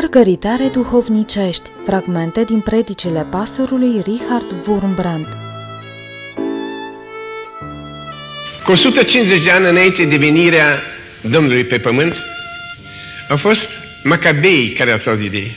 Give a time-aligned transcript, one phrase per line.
[0.00, 5.26] Mărgăritare duhovnicești, fragmente din predicile pastorului Richard Wurmbrand.
[8.64, 10.82] Cu 150 de ani înainte de venirea
[11.20, 12.22] Domnului pe pământ,
[13.28, 13.70] au fost
[14.04, 15.56] macabei care ați auzit de ei.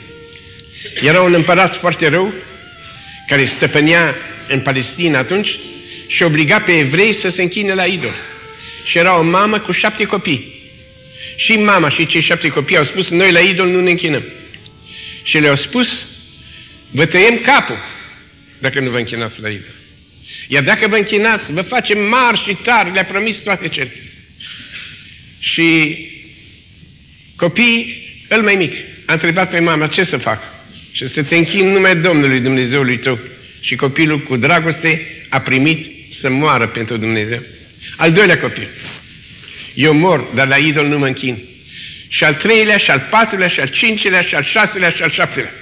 [1.01, 2.33] Era un împărat foarte rău,
[3.27, 4.15] care stăpânea
[4.49, 5.59] în Palestina atunci
[6.07, 8.15] și obliga pe evrei să se închine la idol.
[8.85, 10.62] Și era o mamă cu șapte copii.
[11.35, 14.23] Și mama și cei șapte copii au spus, noi la idol nu ne închinăm.
[15.23, 16.07] Și le-au spus,
[16.91, 17.77] vă tăiem capul
[18.59, 19.73] dacă nu vă închinați la idol.
[20.47, 23.93] Iar dacă vă închinați, vă facem mari și tari, le-a promis toate cele.
[25.39, 25.97] Și
[27.35, 28.75] copiii, îl mai mic,
[29.05, 30.43] a întrebat pe mama ce să fac.
[30.91, 33.19] Și să te închin numai Domnului Dumnezeului tău.
[33.61, 37.43] Și copilul cu dragoste a primit să moară pentru Dumnezeu.
[37.97, 38.67] Al doilea copil.
[39.73, 41.37] Eu mor, dar la idol nu mă închin.
[42.07, 45.53] Și al treilea, și al patrulea, și al cincilea, și al șaselea, și al șaptelea.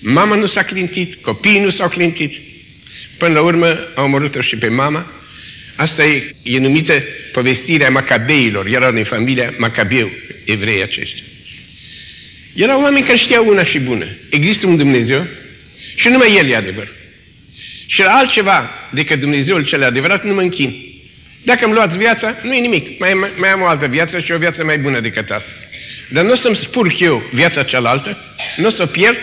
[0.00, 2.40] Mama nu s-a clintit, copiii nu s-au clintit.
[3.18, 5.12] Până la urmă au omorât-o și pe mama.
[5.76, 8.66] Asta e, e numită povestirea macabeilor.
[8.66, 10.10] Erau din familia Macabeu,
[10.44, 11.24] evrei aceștia.
[12.54, 14.06] Erau oameni care știau una și bună.
[14.30, 15.26] Există un Dumnezeu
[15.96, 16.92] și numai El e adevăr.
[17.86, 20.84] Și la altceva decât Dumnezeul cel adevărat nu mă închin.
[21.46, 22.98] Dacă îmi luați viața, nu e nimic.
[22.98, 25.50] Mai, mai am o altă viață și o viață mai bună decât asta.
[26.08, 28.18] Dar nu o să-mi spurc eu viața cealaltă,
[28.56, 29.18] nu o să o pierd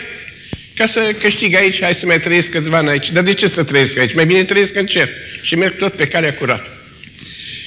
[0.74, 3.10] ca să câștig aici, hai să mai trăiesc câțiva ani aici.
[3.10, 4.14] Dar de ce să trăiesc aici?
[4.14, 5.08] Mai bine trăiesc în cer
[5.42, 6.82] și merg tot pe calea curată.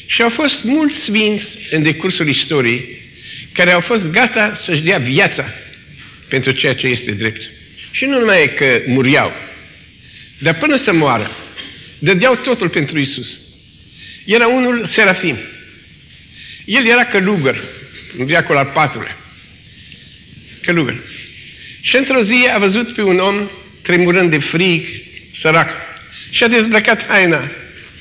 [0.06, 3.02] Și au fost mulți sfinți în decursul istoriei
[3.54, 5.54] care au fost gata să-și dea viața
[6.28, 7.50] pentru ceea ce este drept.
[7.92, 9.32] Și nu numai că muriau,
[10.40, 11.32] dar până să moară,
[12.00, 13.42] dădeau totul pentru Isus.
[14.28, 15.38] Era unul Serafim.
[16.66, 17.64] El era călugăr,
[18.18, 19.18] în viacul al patrulea.
[20.62, 20.96] Călugăr.
[21.82, 23.50] Și într-o zi a văzut pe un om
[23.82, 24.88] tremurând de frig,
[25.32, 25.72] sărac,
[26.30, 27.52] și a dezbrăcat haina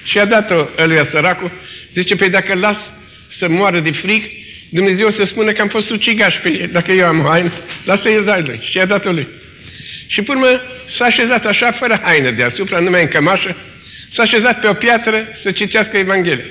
[0.05, 1.53] și a dat-o ăluia săracul.
[1.95, 2.93] Zice, pe dacă las
[3.29, 4.31] să moară de frig,
[4.69, 6.69] Dumnezeu să spună că am fost ucigaș pe el.
[6.73, 7.53] Dacă eu am haină,
[7.85, 8.61] lasă el dai lui.
[8.63, 9.29] Și a dat-o lui.
[10.07, 13.57] Și până urmă s-a așezat așa, fără haină deasupra, numai în cămașă,
[14.09, 16.45] s-a așezat pe o piatră să citească Evanghelia.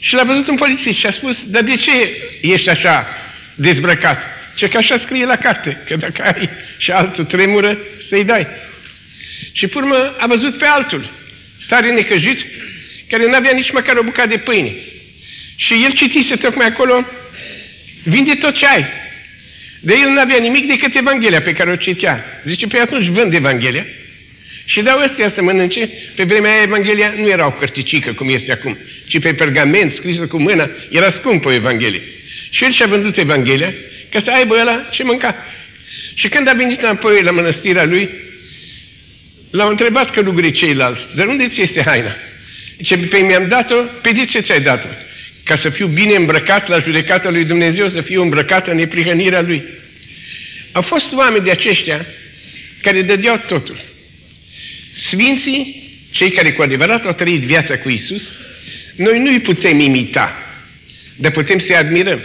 [0.00, 1.92] Și l-a văzut un polițist și a spus, dar de ce
[2.40, 3.06] ești așa
[3.54, 4.22] dezbrăcat?
[4.54, 8.46] Ce că așa scrie la carte, că dacă ai și altul tremură, să-i dai.
[9.52, 11.12] Și pe urmă a văzut pe altul,
[11.68, 12.46] tare necăjit,
[13.08, 14.74] care nu avea nici măcar o bucată de pâine.
[15.56, 17.06] Și el citise tocmai acolo,
[18.02, 18.86] vinde tot ce ai.
[19.80, 22.24] De el nu avea nimic decât Evanghelia pe care o citea.
[22.44, 23.86] Zice, pe atunci vând Evanghelia
[24.70, 25.90] și dau ăstea să mănânce.
[26.14, 30.26] Pe vremea aia Evanghelia nu era o cărticică cum este acum, ci pe pergament scrisă
[30.26, 32.02] cu mâna, era scumpă o Evanghelie.
[32.50, 33.74] Și el și-a vândut Evanghelia
[34.10, 35.36] ca să aibă ăla ce mânca.
[36.14, 38.10] Și când a venit înapoi la mănăstirea lui,
[39.50, 42.16] l-au întrebat călugării ceilalți, dar unde ți este haina?
[42.76, 44.88] Zice, pe mi-am dat-o, pe de ce ți-ai dat-o?
[45.44, 49.64] Ca să fiu bine îmbrăcat la judecata lui Dumnezeu, să fiu îmbrăcat în neprihănirea lui.
[50.72, 52.06] Au fost oameni de aceștia
[52.82, 53.88] care dădeau totul.
[55.00, 58.34] Sfinții, cei care cu adevărat au trăit viața cu Isus,
[58.96, 60.36] noi nu îi putem imita,
[61.16, 62.20] dar putem să-i admirăm.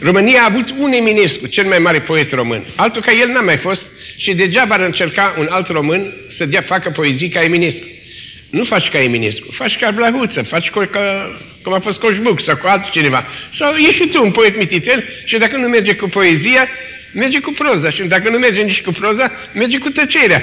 [0.00, 2.64] România a avut un Eminescu, cel mai mare poet român.
[2.74, 6.60] Altul ca el n-a mai fost și degeaba ar încerca un alt român să dea,
[6.60, 7.86] facă poezii ca Eminescu.
[8.50, 10.90] Nu faci ca Eminescu, faci ca Blahuță, faci ca,
[11.62, 13.26] cum a fost Coșbuc sau cu altcineva.
[13.50, 16.68] Sau ești și tu un poet mititel și dacă nu merge cu poezia,
[17.12, 17.90] merge cu proza.
[17.90, 20.42] Și dacă nu merge nici cu proza, merge cu tăcerea.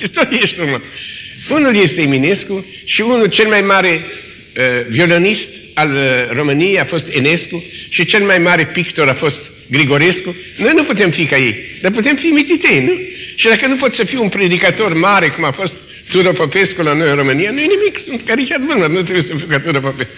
[0.00, 0.82] Și tot ești urmă.
[1.50, 7.08] Unul este Eminescu și unul cel mai mare uh, violonist al uh, României a fost
[7.14, 10.36] Enescu și cel mai mare pictor a fost Grigorescu.
[10.56, 12.92] Noi nu putem fi ca ei, dar putem fi mititei, nu?
[13.34, 15.74] Și dacă nu poți să fii un predicator mare, cum a fost
[16.10, 19.34] Tudor Popescu la noi în România, nu e nimic, sunt caricat vânăr, nu trebuie să
[19.36, 20.12] fiu ca Tudor Popescu.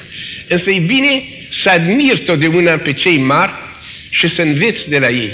[0.49, 3.53] Însă e bine să admiri totdeauna pe cei mari
[4.11, 5.31] și să înveți de la ei.